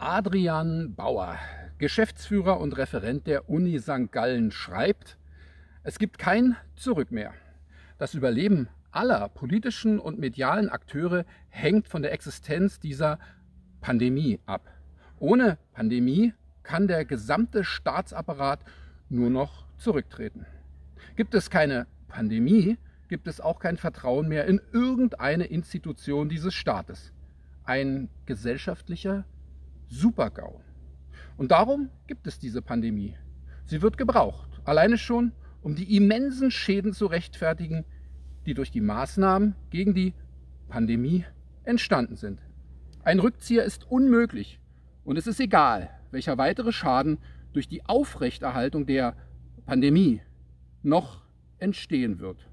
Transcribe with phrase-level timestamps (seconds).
[0.00, 1.40] Adrian Bauer,
[1.78, 4.12] Geschäftsführer und Referent der Uni St.
[4.12, 5.18] Gallen, schreibt,
[5.82, 7.34] es gibt kein Zurück mehr.
[7.98, 13.18] Das Überleben aller politischen und medialen Akteure hängt von der Existenz dieser
[13.80, 14.70] Pandemie ab.
[15.18, 18.60] Ohne Pandemie kann der gesamte Staatsapparat
[19.08, 20.46] nur noch zurücktreten.
[21.16, 22.78] Gibt es keine Pandemie,
[23.08, 27.12] gibt es auch kein Vertrauen mehr in irgendeine Institution dieses Staates.
[27.64, 29.24] Ein gesellschaftlicher
[29.88, 30.60] Supergau.
[31.36, 33.16] Und darum gibt es diese Pandemie.
[33.64, 37.84] Sie wird gebraucht, alleine schon, um die immensen Schäden zu rechtfertigen,
[38.46, 40.14] die durch die Maßnahmen gegen die
[40.68, 41.24] Pandemie
[41.64, 42.40] entstanden sind.
[43.02, 44.60] Ein Rückzieher ist unmöglich
[45.04, 47.18] und es ist egal, welcher weitere Schaden
[47.52, 49.16] durch die Aufrechterhaltung der
[49.66, 50.22] Pandemie
[50.82, 51.22] noch
[51.58, 52.48] entstehen wird.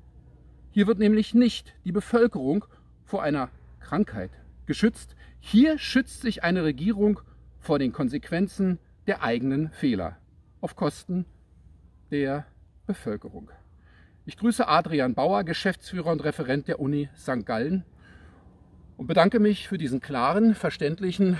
[0.71, 2.65] Hier wird nämlich nicht die Bevölkerung
[3.03, 4.31] vor einer Krankheit
[4.65, 5.15] geschützt.
[5.47, 7.19] Hier schützt sich eine Regierung
[7.59, 10.17] vor den Konsequenzen der eigenen Fehler
[10.59, 11.27] auf Kosten
[12.09, 12.47] der
[12.87, 13.51] Bevölkerung.
[14.25, 17.45] Ich grüße Adrian Bauer, Geschäftsführer und Referent der Uni St.
[17.45, 17.85] Gallen
[18.97, 21.37] und bedanke mich für diesen klaren, verständlichen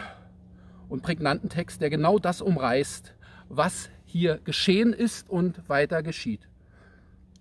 [0.88, 3.16] und prägnanten Text, der genau das umreißt,
[3.50, 6.48] was hier geschehen ist und weiter geschieht.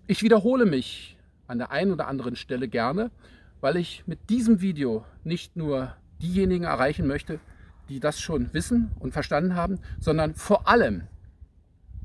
[0.07, 3.11] Ich wiederhole mich an der einen oder anderen Stelle gerne,
[3.61, 7.39] weil ich mit diesem Video nicht nur diejenigen erreichen möchte,
[7.89, 11.03] die das schon wissen und verstanden haben, sondern vor allem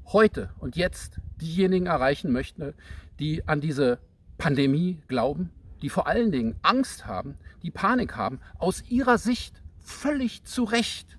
[0.06, 2.74] heute und jetzt diejenigen erreichen möchte,
[3.18, 3.98] die an diese
[4.38, 5.50] Pandemie glauben,
[5.82, 11.18] die vor allen Dingen Angst haben, die Panik haben, aus ihrer Sicht völlig zu Recht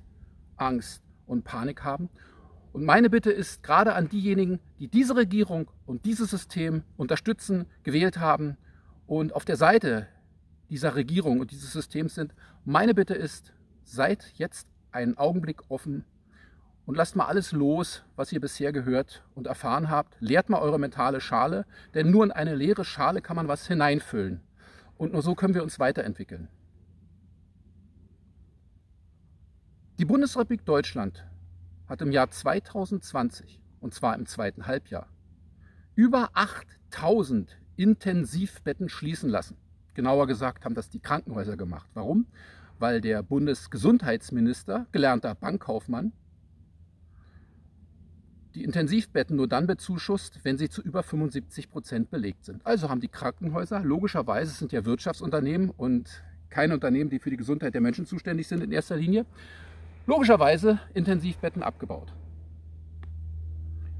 [0.58, 2.10] Angst und Panik haben.
[2.74, 8.18] Und meine Bitte ist gerade an diejenigen, die diese Regierung und dieses System unterstützen, gewählt
[8.20, 8.58] haben
[9.08, 10.08] und auf der Seite
[10.72, 12.34] dieser Regierung und dieses Systems sind.
[12.64, 16.06] Meine Bitte ist, seid jetzt einen Augenblick offen
[16.86, 20.16] und lasst mal alles los, was ihr bisher gehört und erfahren habt.
[20.22, 24.42] Leert mal eure mentale Schale, denn nur in eine leere Schale kann man was hineinfüllen.
[24.98, 26.48] Und nur so können wir uns weiterentwickeln.
[30.00, 31.28] Die Bundesrepublik Deutschland
[31.88, 35.10] hat im Jahr 2020, und zwar im zweiten Halbjahr,
[35.96, 39.58] über 8000 Intensivbetten schließen lassen.
[39.94, 41.90] Genauer gesagt haben das die Krankenhäuser gemacht.
[41.94, 42.28] Warum?
[42.80, 46.14] Weil der Bundesgesundheitsminister, gelernter Bankkaufmann,
[48.56, 52.66] die Intensivbetten nur dann bezuschusst, wenn sie zu über 75 Prozent belegt sind.
[52.66, 57.74] Also haben die Krankenhäuser, logischerweise sind ja Wirtschaftsunternehmen und keine Unternehmen, die für die Gesundheit
[57.74, 59.26] der Menschen zuständig sind in erster Linie,
[60.06, 62.14] logischerweise Intensivbetten abgebaut.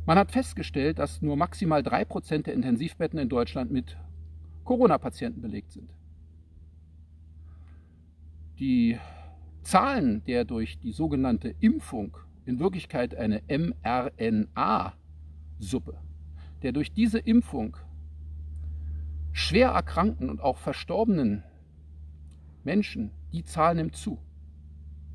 [0.06, 3.98] Man hat festgestellt, dass nur maximal 3% der Intensivbetten in Deutschland mit
[4.64, 5.92] Corona-Patienten belegt sind.
[8.60, 8.98] Die
[9.64, 14.94] Zahlen der durch die sogenannte Impfung in Wirklichkeit eine mRNA-Suppe,
[16.62, 17.78] der durch diese Impfung
[19.32, 21.44] schwer erkrankten und auch verstorbenen
[22.64, 24.20] Menschen, die Zahl nimmt zu.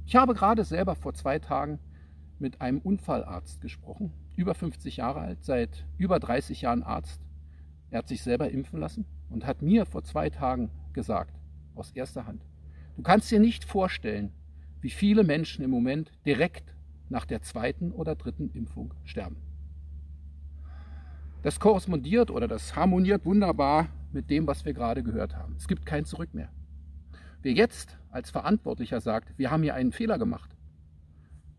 [0.06, 1.78] Ich habe gerade selber vor zwei Tagen
[2.38, 7.20] mit einem Unfallarzt gesprochen, über 50 Jahre alt, seit über 30 Jahren Arzt.
[7.90, 11.38] Er hat sich selber impfen lassen und hat mir vor zwei Tagen gesagt,
[11.74, 12.44] aus erster Hand,
[12.96, 14.32] du kannst dir nicht vorstellen,
[14.80, 16.74] wie viele Menschen im Moment direkt
[17.08, 19.36] nach der zweiten oder dritten Impfung sterben.
[21.42, 25.54] Das korrespondiert oder das harmoniert wunderbar mit dem, was wir gerade gehört haben.
[25.56, 26.50] Es gibt kein Zurück mehr.
[27.42, 30.56] Wer jetzt als Verantwortlicher sagt, wir haben hier einen Fehler gemacht,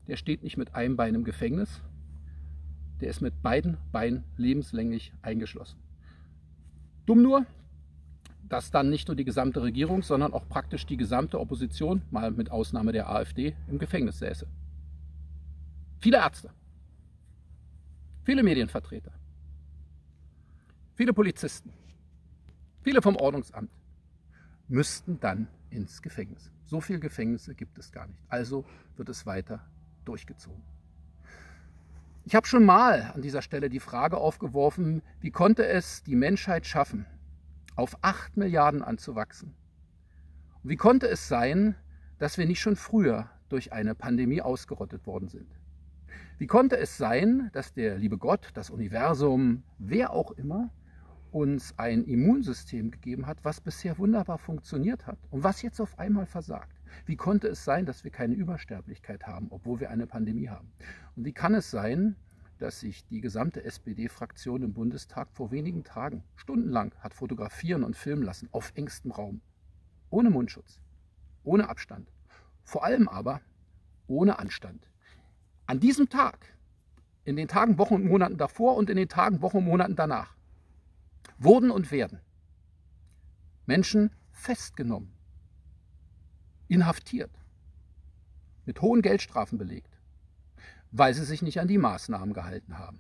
[0.08, 1.82] der steht nicht mit einem Bein im Gefängnis,
[3.00, 5.80] der ist mit beiden Beinen lebenslänglich eingeschlossen.
[7.06, 7.46] Dumm nur,
[8.50, 12.52] dass dann nicht nur die gesamte Regierung, sondern auch praktisch die gesamte Opposition, mal mit
[12.52, 14.48] Ausnahme der AfD, im Gefängnis säße.
[16.00, 16.52] Viele Ärzte,
[18.24, 19.12] viele Medienvertreter,
[20.96, 21.74] viele Polizisten,
[22.82, 23.72] viele vom Ordnungsamt
[24.68, 26.52] müssten dann ins Gefängnis.
[26.66, 28.22] So viele Gefängnisse gibt es gar nicht.
[28.28, 28.66] Also
[28.98, 29.66] wird es weiter
[30.06, 30.62] durchgezogen.
[32.26, 36.66] Ich habe schon mal an dieser Stelle die Frage aufgeworfen, wie konnte es die Menschheit
[36.66, 37.06] schaffen,
[37.78, 39.56] auf 8 Milliarden anzuwachsen?
[40.64, 41.76] Und wie konnte es sein,
[42.18, 45.48] dass wir nicht schon früher durch eine Pandemie ausgerottet worden sind?
[46.40, 50.72] Wie konnte es sein, dass der liebe Gott, das Universum, wer auch immer,
[51.32, 56.26] uns ein Immunsystem gegeben hat, was bisher wunderbar funktioniert hat und was jetzt auf einmal
[56.26, 56.76] versagt?
[57.06, 60.72] Wie konnte es sein, dass wir keine Übersterblichkeit haben, obwohl wir eine Pandemie haben?
[61.16, 62.16] Und wie kann es sein,
[62.58, 68.24] dass sich die gesamte SPD-Fraktion im Bundestag vor wenigen Tagen stundenlang hat fotografieren und filmen
[68.24, 69.42] lassen, auf engstem Raum,
[70.10, 70.80] ohne Mundschutz,
[71.44, 72.12] ohne Abstand,
[72.64, 73.42] vor allem aber
[74.08, 74.88] ohne Anstand.
[75.66, 76.54] An diesem Tag,
[77.26, 80.36] in den Tagen, Wochen und Monaten davor und in den Tagen, Wochen und Monaten danach,
[81.38, 82.20] wurden und werden
[83.66, 85.12] Menschen festgenommen,
[86.70, 87.32] inhaftiert,
[88.66, 89.97] mit hohen Geldstrafen belegt,
[90.92, 93.00] weil sie sich nicht an die Maßnahmen gehalten haben.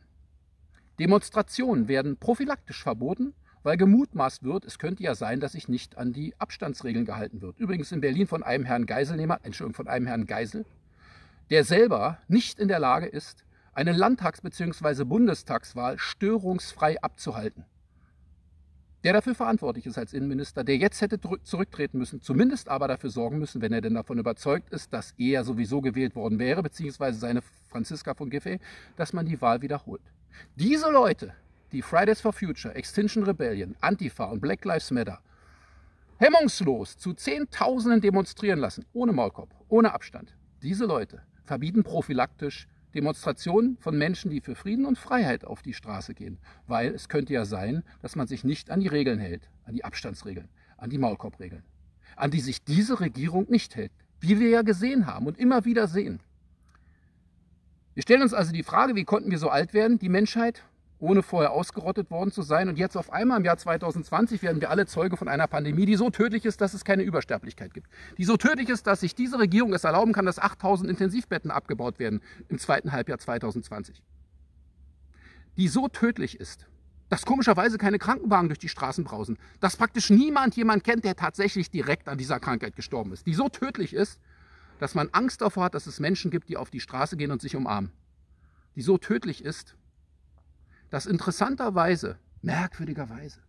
[1.00, 6.14] Demonstrationen werden prophylaktisch verboten, weil gemutmaßt wird, es könnte ja sein, dass sich nicht an
[6.14, 7.60] die Abstandsregeln gehalten wird.
[7.60, 10.66] Übrigens in Berlin von einem Herrn Geiselnehmer, Entschuldigung, von einem Herrn Geisel,
[11.50, 13.44] der selber nicht in der Lage ist,
[13.74, 15.04] eine Landtags- bzw.
[15.04, 17.66] Bundestagswahl störungsfrei abzuhalten.
[19.08, 23.40] Der dafür verantwortlich ist als Innenminister, der jetzt hätte zurücktreten müssen, zumindest aber dafür sorgen
[23.40, 27.42] müssen, wenn er denn davon überzeugt ist, dass er sowieso gewählt worden wäre, beziehungsweise seine
[27.70, 28.60] Franziska von Giffey,
[28.98, 30.02] dass man die Wahl wiederholt.
[30.58, 31.34] Diese Leute,
[31.72, 35.22] die Fridays for Future, Extinction Rebellion, Antifa und Black Lives Matter
[36.18, 43.96] hemmungslos zu Zehntausenden demonstrieren lassen, ohne Maulkorb, ohne Abstand, diese Leute verbieten prophylaktisch Demonstrationen von
[43.96, 46.40] Menschen, die für Frieden und Freiheit auf die Straße gehen.
[46.66, 49.86] Weil es könnte ja sein, dass man sich nicht an die Regeln hält, an die
[49.86, 51.64] Abstandsregeln, an die Maulkorbregeln,
[52.16, 55.88] an die sich diese Regierung nicht hält, wie wir ja gesehen haben und immer wieder
[55.88, 56.22] sehen.
[57.94, 60.64] Wir stellen uns also die Frage, wie konnten wir so alt werden, die Menschheit,
[61.00, 62.70] ohne vorher ausgerottet worden zu sein.
[62.70, 65.96] Und jetzt auf einmal im Jahr 2020 werden wir alle Zeuge von einer Pandemie, die
[65.96, 67.88] so tödlich ist, dass es keine Übersterblichkeit gibt.
[68.18, 72.00] Die so tödlich ist, dass sich diese Regierung es erlauben kann, dass 8000 Intensivbetten abgebaut
[72.00, 74.02] werden im zweiten Halbjahr 2020.
[75.58, 76.68] Die so tödlich ist,
[77.10, 79.38] dass komischerweise keine Krankenwagen durch die Straßen brausen.
[79.60, 83.26] Dass praktisch niemand jemand kennt, der tatsächlich direkt an dieser Krankheit gestorben ist.
[83.26, 84.20] Die so tödlich ist,
[84.80, 87.42] dass man Angst davor hat, dass es Menschen gibt, die auf die Straße gehen und
[87.42, 87.92] sich umarmen.
[88.76, 89.76] Die so tödlich ist,
[90.90, 93.40] dass interessanterweise, merkwürdigerweise,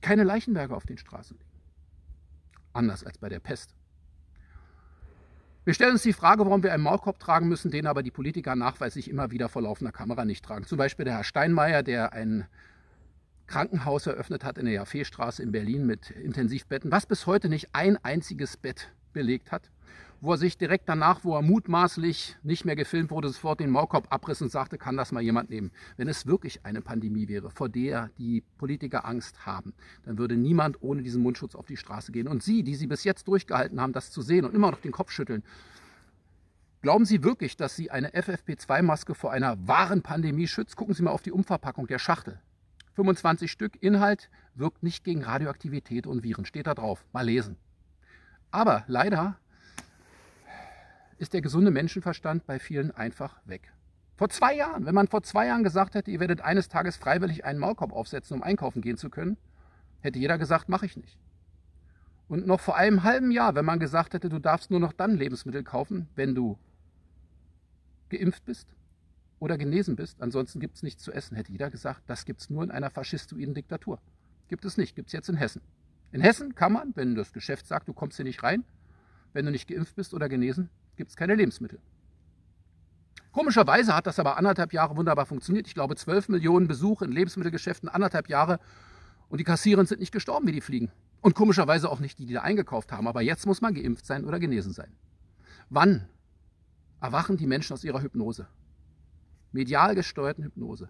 [0.00, 1.50] keine Leichenberge auf den Straßen liegen.
[2.74, 3.74] Anders als bei der Pest.
[5.64, 8.54] Wir stellen uns die Frage, warum wir einen Maulkorb tragen müssen, den aber die Politiker
[8.54, 10.66] nachweislich immer wieder vor laufender Kamera nicht tragen.
[10.66, 12.46] Zum Beispiel der Herr Steinmeier, der ein
[13.46, 17.96] Krankenhaus eröffnet hat in der Jaffeestraße in Berlin mit Intensivbetten, was bis heute nicht ein
[18.04, 19.70] einziges Bett belegt hat,
[20.20, 24.12] wo er sich direkt danach, wo er mutmaßlich nicht mehr gefilmt wurde, sofort den Maulkorb
[24.12, 25.70] abriss und sagte, kann das mal jemand nehmen.
[25.96, 29.72] Wenn es wirklich eine Pandemie wäre, vor der die Politiker Angst haben,
[30.04, 32.28] dann würde niemand ohne diesen Mundschutz auf die Straße gehen.
[32.28, 34.92] Und Sie, die Sie bis jetzt durchgehalten haben, das zu sehen und immer noch den
[34.92, 35.42] Kopf schütteln,
[36.84, 40.76] Glauben Sie wirklich, dass Sie eine FFP2-Maske vor einer wahren Pandemie schützt?
[40.76, 42.38] Gucken Sie mal auf die Umverpackung der Schachtel.
[42.96, 46.44] 25 Stück Inhalt wirkt nicht gegen Radioaktivität und Viren.
[46.44, 47.06] Steht da drauf.
[47.10, 47.56] Mal lesen.
[48.54, 49.36] Aber leider
[51.18, 53.72] ist der gesunde Menschenverstand bei vielen einfach weg.
[54.14, 57.44] Vor zwei Jahren, wenn man vor zwei Jahren gesagt hätte, ihr werdet eines Tages freiwillig
[57.44, 59.38] einen Maulkorb aufsetzen, um einkaufen gehen zu können,
[60.02, 61.18] hätte jeder gesagt, mache ich nicht.
[62.28, 65.16] Und noch vor einem halben Jahr, wenn man gesagt hätte, du darfst nur noch dann
[65.16, 66.56] Lebensmittel kaufen, wenn du
[68.08, 68.68] geimpft bist
[69.40, 72.50] oder genesen bist, ansonsten gibt es nichts zu essen, hätte jeder gesagt, das gibt es
[72.50, 73.98] nur in einer faschistoiden Diktatur.
[74.46, 75.60] Gibt es nicht, gibt es jetzt in Hessen.
[76.12, 78.64] In Hessen kann man, wenn das Geschäft sagt, du kommst hier nicht rein,
[79.32, 81.80] wenn du nicht geimpft bist oder genesen, gibt es keine Lebensmittel.
[83.32, 85.66] Komischerweise hat das aber anderthalb Jahre wunderbar funktioniert.
[85.66, 88.60] Ich glaube, 12 Millionen Besuche in Lebensmittelgeschäften, anderthalb Jahre.
[89.28, 90.92] Und die Kassierer sind nicht gestorben, wie die fliegen.
[91.20, 93.08] Und komischerweise auch nicht die, die da eingekauft haben.
[93.08, 94.92] Aber jetzt muss man geimpft sein oder genesen sein.
[95.68, 96.08] Wann
[97.00, 98.46] erwachen die Menschen aus ihrer Hypnose?
[99.50, 100.88] Medial gesteuerten Hypnose.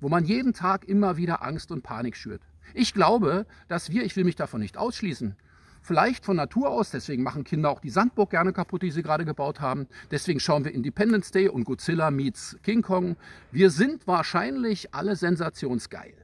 [0.00, 2.42] Wo man jeden Tag immer wieder Angst und Panik schürt.
[2.74, 5.36] Ich glaube, dass wir, ich will mich davon nicht ausschließen,
[5.82, 9.24] vielleicht von Natur aus, deswegen machen Kinder auch die Sandburg gerne kaputt, die sie gerade
[9.24, 9.88] gebaut haben.
[10.10, 13.16] Deswegen schauen wir Independence Day und Godzilla meets King Kong.
[13.50, 16.14] Wir sind wahrscheinlich alle sensationsgeil.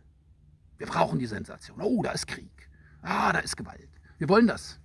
[0.79, 1.81] Wir brauchen die Sensation.
[1.81, 2.71] Oh, da ist Krieg.
[3.03, 3.89] Ah, da ist Gewalt.
[4.19, 4.79] Wir wollen das.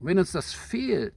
[0.00, 1.14] Und wenn uns das fehlt,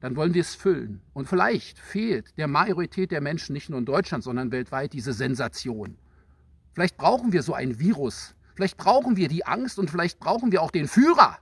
[0.00, 1.02] dann wollen wir es füllen.
[1.12, 5.98] Und vielleicht fehlt der Majorität der Menschen nicht nur in Deutschland, sondern weltweit diese Sensation.
[6.72, 8.34] Vielleicht brauchen wir so ein Virus.
[8.54, 11.38] Vielleicht brauchen wir die Angst und vielleicht brauchen wir auch den Führer.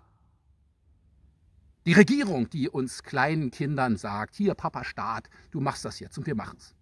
[1.87, 6.27] Die Regierung, die uns kleinen Kindern sagt, hier Papa Staat, du machst das jetzt und
[6.27, 6.75] wir machen es.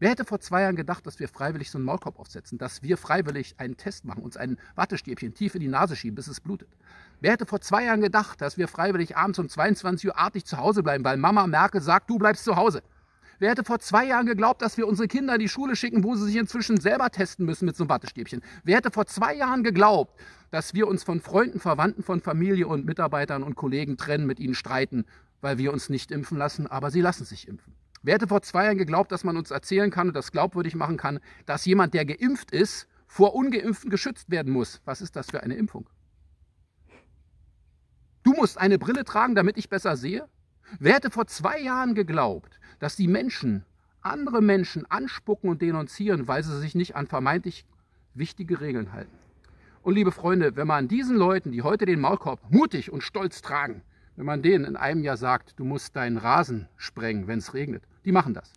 [0.00, 2.98] Wer hätte vor zwei Jahren gedacht, dass wir freiwillig so einen Maulkorb aufsetzen, dass wir
[2.98, 6.68] freiwillig einen Test machen, uns ein Wattestäbchen tief in die Nase schieben, bis es blutet?
[7.20, 10.58] Wer hätte vor zwei Jahren gedacht, dass wir freiwillig abends um 22 Uhr artig zu
[10.58, 12.82] Hause bleiben, weil Mama Merkel sagt, du bleibst zu Hause?
[13.38, 16.14] Wer hätte vor zwei Jahren geglaubt, dass wir unsere Kinder in die Schule schicken, wo
[16.14, 18.42] sie sich inzwischen selber testen müssen mit so einem Wattestäbchen?
[18.62, 22.86] Wer hätte vor zwei Jahren geglaubt, dass wir uns von Freunden, Verwandten, von Familie und
[22.86, 25.04] Mitarbeitern und Kollegen trennen, mit ihnen streiten,
[25.40, 27.74] weil wir uns nicht impfen lassen, aber sie lassen sich impfen?
[28.02, 30.96] Wer hätte vor zwei Jahren geglaubt, dass man uns erzählen kann und das glaubwürdig machen
[30.96, 34.80] kann, dass jemand, der geimpft ist, vor Ungeimpften geschützt werden muss?
[34.84, 35.88] Was ist das für eine Impfung?
[38.22, 40.28] Du musst eine Brille tragen, damit ich besser sehe?
[40.78, 43.64] Wer hätte vor zwei Jahren geglaubt, dass die Menschen
[44.00, 47.64] andere Menschen anspucken und denunzieren, weil sie sich nicht an vermeintlich
[48.14, 49.16] wichtige Regeln halten?
[49.82, 53.82] Und liebe Freunde, wenn man diesen Leuten, die heute den Maulkorb mutig und stolz tragen,
[54.16, 57.84] wenn man denen in einem Jahr sagt, du musst deinen Rasen sprengen, wenn es regnet,
[58.04, 58.52] die machen das.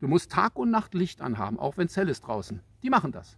[0.00, 2.60] Du musst Tag und Nacht Licht anhaben, auch wenn es hell ist draußen.
[2.82, 3.36] Die machen das.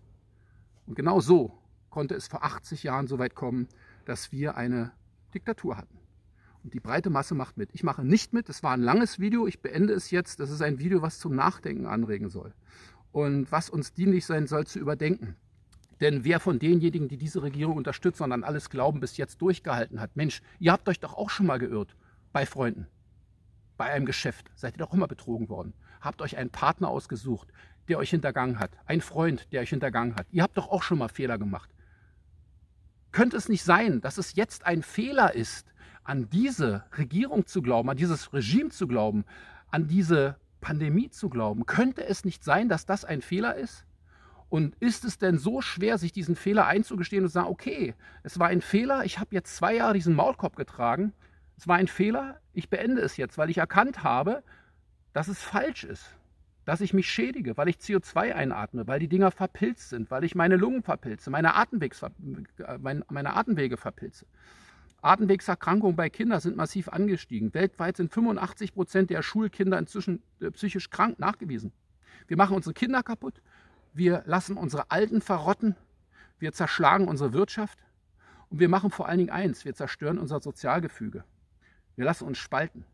[0.86, 1.52] Und genau so
[1.90, 3.68] konnte es vor 80 Jahren so weit kommen,
[4.04, 4.92] dass wir eine
[5.34, 5.98] Diktatur hatten.
[6.64, 7.68] Und die breite Masse macht mit.
[7.74, 8.48] Ich mache nicht mit.
[8.48, 9.46] Es war ein langes Video.
[9.46, 10.40] Ich beende es jetzt.
[10.40, 12.54] Das ist ein Video, was zum Nachdenken anregen soll.
[13.12, 15.36] Und was uns dienlich sein soll, zu überdenken.
[16.00, 20.00] Denn wer von denjenigen, die diese Regierung unterstützen und an alles glauben, bis jetzt durchgehalten
[20.00, 21.94] hat, Mensch, ihr habt euch doch auch schon mal geirrt
[22.32, 22.88] bei Freunden,
[23.76, 24.50] bei einem Geschäft.
[24.56, 25.74] Seid ihr doch immer betrogen worden.
[26.00, 27.48] Habt euch einen Partner ausgesucht,
[27.88, 28.72] der euch hintergangen hat.
[28.86, 30.26] Ein Freund, der euch hintergangen hat.
[30.32, 31.70] Ihr habt doch auch schon mal Fehler gemacht.
[33.12, 35.72] Könnte es nicht sein, dass es jetzt ein Fehler ist,
[36.04, 39.24] an diese Regierung zu glauben, an dieses Regime zu glauben,
[39.70, 41.66] an diese Pandemie zu glauben?
[41.66, 43.84] Könnte es nicht sein, dass das ein Fehler ist?
[44.50, 48.38] Und ist es denn so schwer, sich diesen Fehler einzugestehen und zu sagen, okay, es
[48.38, 51.12] war ein Fehler, ich habe jetzt zwei Jahre diesen Maulkorb getragen,
[51.56, 54.44] es war ein Fehler, ich beende es jetzt, weil ich erkannt habe,
[55.12, 56.14] dass es falsch ist,
[56.64, 60.34] dass ich mich schädige, weil ich CO2 einatme, weil die Dinger verpilzt sind, weil ich
[60.34, 62.04] meine Lungen verpilze, meine, Atemwegs,
[62.78, 64.26] meine Atemwege verpilze.
[65.04, 67.52] Atemwegserkrankungen bei Kindern sind massiv angestiegen.
[67.52, 71.72] Weltweit sind 85 Prozent der Schulkinder inzwischen äh, psychisch krank nachgewiesen.
[72.26, 73.42] Wir machen unsere Kinder kaputt,
[73.92, 75.76] wir lassen unsere Alten verrotten,
[76.38, 77.78] wir zerschlagen unsere Wirtschaft
[78.48, 81.24] und wir machen vor allen Dingen eins, wir zerstören unser Sozialgefüge.
[81.96, 82.84] Wir lassen uns spalten.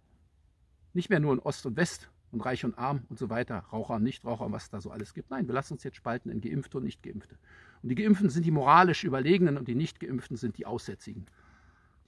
[0.92, 3.94] Nicht mehr nur in Ost und West und Reich und Arm und so weiter, Raucher
[3.94, 5.30] und Nichtraucher und was da so alles gibt.
[5.30, 7.38] Nein, wir lassen uns jetzt spalten in Geimpfte und Nichtgeimpfte.
[7.82, 11.26] Und die Geimpften sind die moralisch Überlegenen und die Nichtgeimpften sind die Aussätzigen.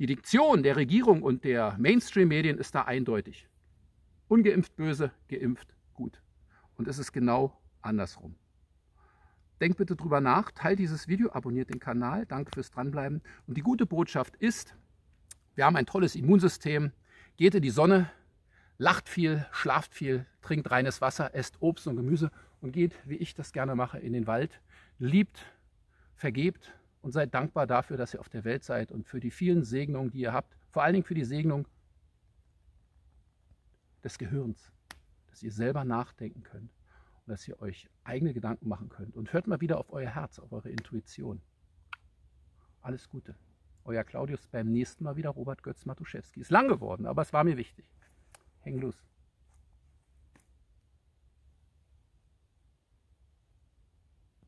[0.02, 3.49] Die Diktion der Regierung und der Mainstream-Medien ist da eindeutig.
[4.26, 6.21] Ungeimpft böse, geimpft gut.
[6.75, 8.35] Und es ist genau andersrum.
[9.61, 12.26] Denkt bitte drüber nach, teilt dieses Video, abonniert den Kanal.
[12.26, 13.23] Danke fürs Dranbleiben.
[13.47, 14.75] Und die gute Botschaft ist,
[15.54, 16.90] wir haben ein tolles Immunsystem.
[17.37, 18.11] Geht in die Sonne,
[18.78, 23.35] lacht viel, schlaft viel, trinkt reines Wasser, esst Obst und Gemüse und geht, wie ich
[23.35, 24.61] das gerne mache, in den Wald.
[24.99, 25.47] Liebt,
[26.16, 29.64] vergebt und seid dankbar dafür, dass ihr auf der Welt seid und für die vielen
[29.64, 30.56] Segnungen, die ihr habt.
[30.71, 31.68] Vor allen Dingen für die Segnung
[34.02, 34.73] des Gehirns,
[35.28, 36.71] dass ihr selber nachdenken könnt
[37.26, 39.16] dass ihr euch eigene Gedanken machen könnt.
[39.16, 41.40] Und hört mal wieder auf euer Herz, auf eure Intuition.
[42.80, 43.37] Alles Gute.
[43.85, 46.40] Euer Claudius beim nächsten Mal wieder Robert Götz Matuszewski.
[46.40, 47.87] Ist lang geworden, aber es war mir wichtig.
[48.61, 49.02] Häng los.